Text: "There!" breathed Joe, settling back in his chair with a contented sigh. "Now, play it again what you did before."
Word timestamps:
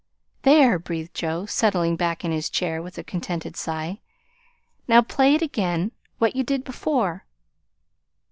"There!" 0.41 0.79
breathed 0.79 1.13
Joe, 1.13 1.45
settling 1.45 1.95
back 1.95 2.25
in 2.25 2.31
his 2.31 2.49
chair 2.49 2.81
with 2.81 2.97
a 2.97 3.03
contented 3.03 3.55
sigh. 3.55 3.99
"Now, 4.87 5.03
play 5.03 5.35
it 5.35 5.43
again 5.43 5.91
what 6.17 6.35
you 6.35 6.43
did 6.43 6.63
before." 6.63 7.27